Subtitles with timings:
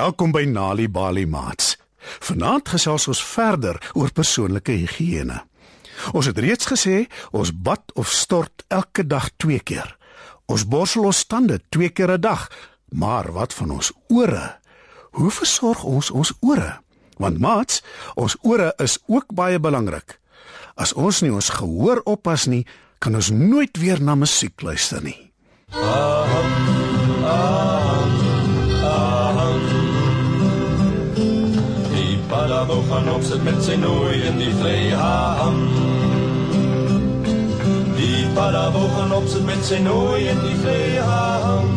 [0.00, 1.74] Welkom by Nali Bali Mats.
[2.24, 5.42] Vanaand gesels ons verder oor persoonlike higiëne.
[6.16, 7.02] Ons het reeds gesê
[7.36, 9.90] ons bad of stort elke dag 2 keer.
[10.48, 12.48] Ons borsel ons tande 2 keer 'n dag.
[12.96, 14.56] Maar wat van ons ore?
[15.10, 16.80] Hoe versorg ons ons ore?
[17.18, 17.82] Want maats,
[18.14, 20.18] ons ore is ook baie belangrik.
[20.76, 22.66] As ons nie ons gehoor oppas nie,
[22.98, 25.32] kan ons nooit weer na musiek luister nie.
[25.68, 27.69] Aham, aham, aham.
[33.00, 35.56] Padabo gaan op sit met sy nooi in die vlei aham.
[37.96, 41.68] Die padabo gaan op sit met sy nooi in die vlei aham.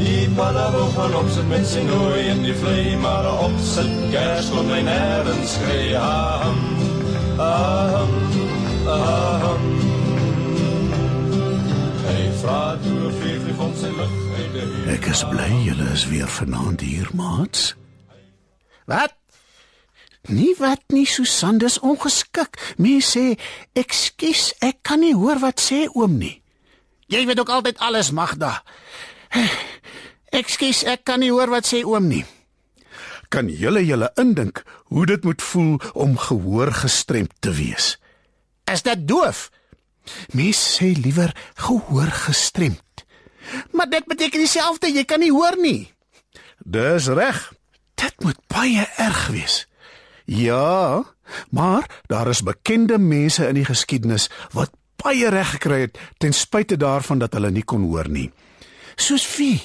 [0.00, 4.50] Die padabo gaan op sit met sy nooi in die vlei maar op sit gers
[4.50, 6.62] kon my nêrens skree aham.
[7.36, 8.12] Aham,
[8.96, 9.74] aham
[12.36, 16.28] vra toe of jy van sy lig uit die Ek is bly julle is weer
[16.28, 17.72] vanaand hier, maats.
[18.86, 19.14] Wat?
[20.26, 22.74] Nie wat nie, Susan, dis ongeskik.
[22.78, 23.38] Mense sê,
[23.72, 26.42] "Ekskuus, ek kan nie hoor wat sê oom nie."
[27.06, 28.62] Jy weet ook altyd alles, Magda.
[30.38, 32.24] Ekskuus, ek kan nie hoor wat sê oom nie.
[33.28, 37.98] Kan julle julle indink hoe dit moet voel om gehoor gestremd te wees?
[38.64, 39.50] Is dit doof?
[40.34, 43.06] Mens sê liewer gehoor gestremd.
[43.72, 45.92] Maar dit beteken dieselfde, jy kan nie hoor nie.
[46.58, 47.55] Dis reg.
[47.96, 49.64] Dit moet baie erg wees.
[50.24, 51.04] Ja,
[51.50, 56.76] maar daar is bekende mense in die geskiedenis wat baie reg gekry het ten spyte
[56.76, 58.30] daarvan dat hulle nie kon hoor nie.
[58.96, 59.60] Soos wie?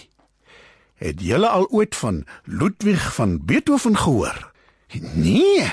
[1.02, 4.52] Het julle al ooit van Ludwig van Beethoven gehoor?
[5.18, 5.66] Nee.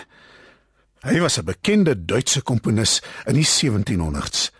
[1.04, 4.50] Hy was 'n bekende Duitse komponis in die 1700s.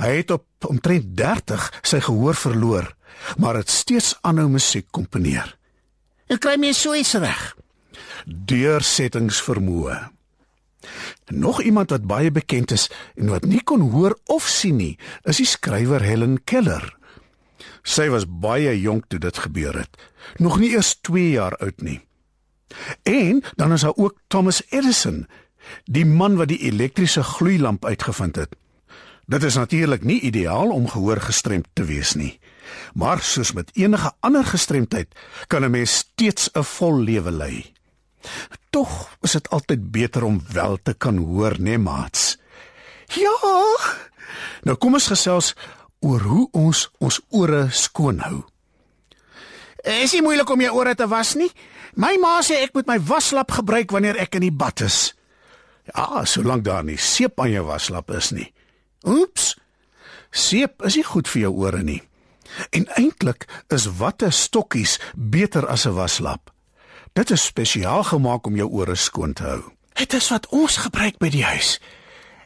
[0.00, 2.94] Hy het op omtrent 30 sy gehoor verloor,
[3.36, 5.59] maar het steeds aanhou musiek komponeer.
[6.30, 7.40] En kry my so iets reg.
[8.24, 9.98] Deursettingsvermoë.
[11.34, 12.86] Nog iemand wat baie bekend is
[13.18, 14.94] en wat nie kon hoor of sien nie,
[15.26, 16.86] is die skrywer Helen Keller.
[17.82, 19.98] Sy was baie jonk toe dit gebeur het,
[20.38, 21.98] nog nie eers 2 jaar oud nie.
[23.02, 25.26] En dan is daar ook Thomas Edison,
[25.84, 28.54] die man wat die elektriese gloeilamp uitgevind het.
[29.26, 32.38] Dit is natuurlik nie ideaal om gehoor gestremd te wees nie.
[32.94, 35.14] Maar soos met enige ander gestremdheid,
[35.46, 37.72] kan 'n mens steeds 'n vol lewe lei.
[38.70, 42.38] Tog is dit altyd beter om wel te kan hoor, né, nee, maats?
[43.06, 43.36] Ja.
[44.62, 45.54] Nou kom ons gesels
[46.00, 48.44] oor hoe ons ons ore skoon hou.
[49.84, 51.50] Is nie moeilik om jou ore te was nie.
[51.96, 55.14] My ma sê ek moet my waslap gebruik wanneer ek in die bad is.
[55.90, 58.52] Ja, solank daar nie seep aan jou waslap is nie.
[59.08, 59.54] Oeps.
[60.30, 62.00] Seep is nie goed vir jou ore nie.
[62.70, 66.50] En eintlik is watte stokkies beter as 'n waslap.
[67.12, 69.62] Dit is spesiaal gemaak om jou ore skoon te hou.
[69.92, 71.80] Dit is wat ons gebruik by die huis.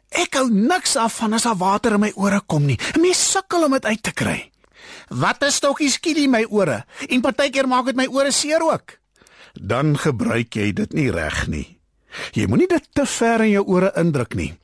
[0.09, 2.79] Ek hou niks af van as daar water in my ore kom nie.
[2.95, 4.51] 'n Mens sukkel om dit uit te kry.
[5.09, 8.99] Watte stokkies skiel my ore en partykeer maak dit my ore seer ook.
[9.53, 11.79] Dan gebruik jy dit nie reg nie.
[12.33, 14.55] Jy moenie dit te ver in jou ore indruk nie.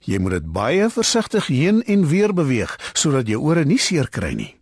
[0.00, 4.32] Jy moet dit baie versigtig heen en weer beweeg sodat jou ore nie seer kry
[4.32, 4.59] nie.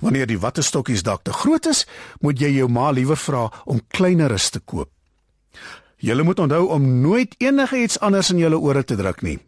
[0.00, 1.86] Wanneer die wattestokkies dalk te groot is,
[2.20, 4.90] moet jy jou ma liewer vra om kleineres te koop.
[6.00, 9.38] Jy moet onthou om nooit enige iets anders in jou ore te druk nie.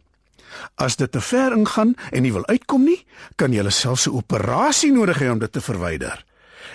[0.77, 2.99] As dit te ver ingaan en nie wil uitkom nie,
[3.35, 6.25] kan jy selfs 'n operasie nodig hê om dit te verwyder.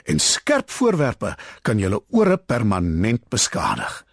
[0.04, 4.04] En skerp voorwerpe kan jou ore permanent beskadig.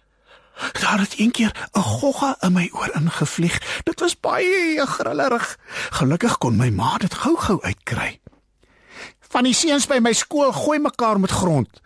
[0.72, 3.82] Daar het eendag 'n gogga in my oor ingevlieg.
[3.84, 5.58] Dit was baie grillerig.
[5.90, 8.20] Gelukkig kon my ma dit gou-gou uitkry.
[9.36, 11.82] Van die seuns by my skool gooi mekaar met grond.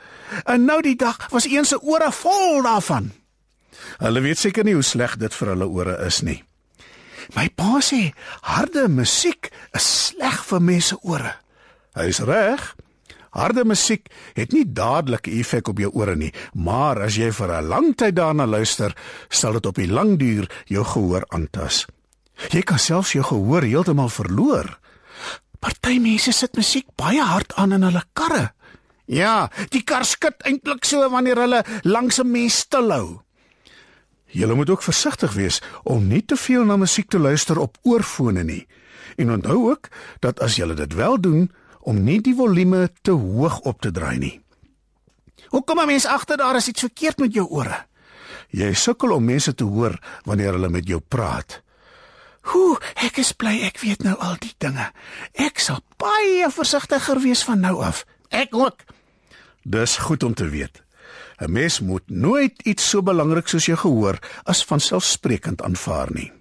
[0.46, 3.08] En nou die dag was een se ore vol daarvan.
[3.98, 6.38] Hulle weet seker nie hoe sleg dit vir hulle ore is nie.
[7.34, 8.12] My pa sê
[8.46, 11.34] harde musiek is sleg vir mense ore.
[11.98, 12.62] Hy's reg.
[13.34, 14.06] Harde musiek
[14.38, 17.96] het nie dadelik 'n effek op jou ore nie, maar as jy vir 'n lang
[17.96, 18.94] tyd daarna luister,
[19.28, 21.86] sal dit op die lang duur jou gehoor aantas.
[22.50, 24.79] Jy kan selfs jou gehoor heeltemal verloor.
[25.60, 28.50] Party mense sit musiek baie hard aan in hulle karre.
[29.10, 33.20] Ja, die kar skud eintlik so wanneer hulle langs 'n mens stil hou.
[34.30, 38.42] Jy moet ook versigtig wees om nie te veel na musiek te luister op oorfone
[38.42, 38.66] nie.
[39.16, 39.88] En onthou ook
[40.20, 44.18] dat as jy dit wel doen, om nie die volume te hoog op te draai
[44.18, 44.40] nie.
[45.48, 47.86] Hoe kom 'n mens agter daar is iets verkeerd met jou ore?
[48.50, 51.62] Jy sukkel om mense te hoor wanneer hulle met jou praat.
[52.40, 54.90] Hoe, ek is bly ek weet nou al die dinge.
[55.34, 58.04] Ek sal baie versigtiger wees van nou af.
[58.30, 58.86] Ek ook.
[59.62, 60.82] Dis goed om te weet.
[61.40, 66.32] 'n Mens moet nooit iets so belangrik soos jou gehoor as vanselfsprekend aanvaar nie.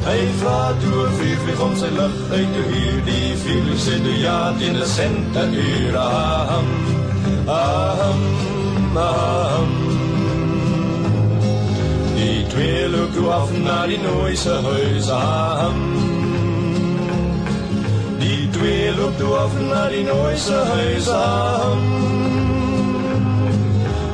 [0.00, 4.38] Hy vra toe vir vir ons sy lig uit die huur die sy die ja
[4.58, 6.89] in die sente aham aham
[12.60, 15.78] Die twee loop toe af na die nooise huis aham
[18.20, 21.80] Die twee loop toe af na die nooise huis aham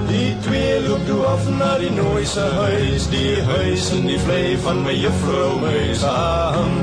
[0.06, 4.84] Die twee loop toe af na die nooise huis, die huis in die vlei van
[4.86, 6.04] my juffrou muis.
[6.06, 6.76] Aham,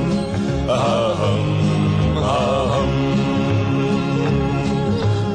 [0.67, 1.47] aham,
[2.19, 2.91] aham.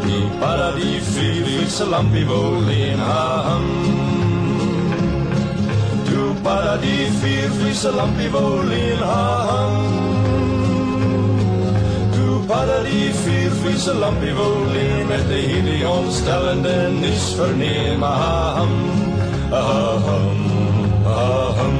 [0.04, 3.00] Die para die vierwielse lampie wou leen.
[3.00, 3.64] Aham.
[3.64, 3.87] Toe para
[6.48, 7.12] paradis
[7.58, 9.74] friselant pivolin vier
[12.16, 13.18] Du paradis
[13.60, 16.06] friselant pivolin met de helion
[17.12, 18.72] is verneem aham,
[19.52, 20.40] aham,
[21.04, 21.76] aham.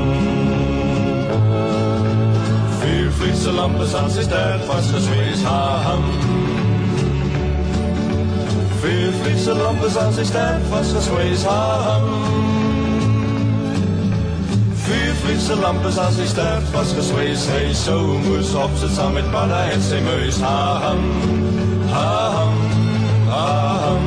[2.80, 6.04] Vier friselampen aan zijn ster vastgezweest aham.
[8.80, 12.67] Vier friselampen aan zijn ster vastgezweest aham.
[14.88, 19.58] Vier flitse lampes as hy sterf was geswees Hy sou moes opsit saam met padda
[19.74, 20.38] en sy muis.
[20.48, 21.02] Aham,
[21.92, 22.54] aham,
[23.40, 24.06] aham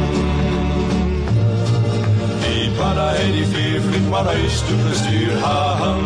[2.41, 5.37] Die padda het die vier flit maar huis toe gestuur.
[5.51, 6.01] Aham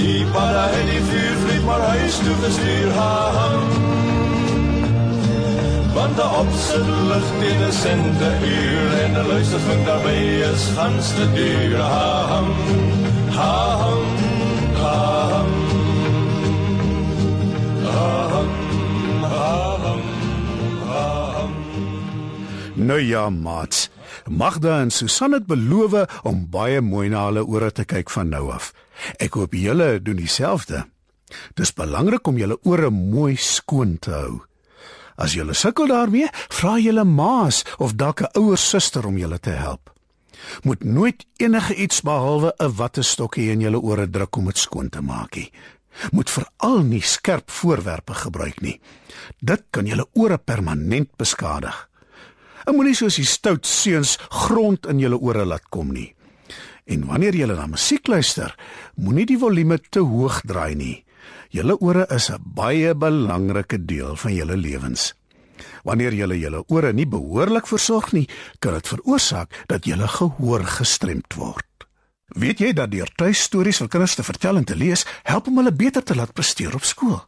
[0.00, 2.92] Die padda het die vier flit maar huis toe gestuur.
[3.06, 3.81] Aham
[5.94, 11.32] want de opzet lucht in de cente uur en de luistervink daarbij is gans te
[11.32, 11.80] duur.
[11.80, 12.50] Aham,
[13.28, 14.02] aham,
[14.74, 15.48] aham,
[17.84, 18.48] aham,
[19.22, 20.00] aham,
[20.88, 21.50] aham.
[22.74, 23.90] Nou ja, maats.
[24.30, 28.50] Magda en Susan het beloof om baie mooi na hulle ore te kyk van nou
[28.52, 28.72] af.
[29.18, 30.84] Ek hoop julle doen dieselfde.
[31.54, 34.51] Dis belangrik om julle ore mooi skoon te hou.
[35.16, 39.50] As jy sukkel daarmee, vra julle maas of dalk 'n ouer suster om julle te
[39.50, 39.92] help.
[40.62, 45.00] Moet nooit enige iets behalwe 'n wattestokkie in julle ore druk om dit skoon te
[45.00, 45.52] maak nie.
[46.10, 48.80] Moet veral nie skerp voorwerpe gebruik nie.
[49.38, 51.88] Dit kan julle ore permanent beskadig.
[52.64, 56.14] En moenie soos die stout seuns grond in julle ore laat kom nie.
[56.84, 58.54] En wanneer jy na musiek luister,
[58.94, 61.04] moenie die volume te hoog draai nie.
[61.50, 65.14] Julle ore is 'n baie belangrike deel van julle lewens.
[65.84, 68.28] Wanneer julle julle ore nie behoorlik versorg nie,
[68.58, 71.66] kan dit veroorsaak dat julle gehoor gestremd word.
[72.26, 75.72] Weet jy dat deur tuistories vir kinders te vertel en te lees, help om hulle
[75.72, 77.20] beter te laat presteer op skool?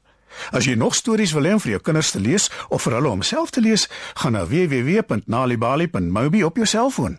[0.51, 3.23] As jy nog stories wil hê vir jou kinders te lees of vir hulle om
[3.23, 7.19] self te lees, gaan na www.nalibali.mobi op jou selfoon.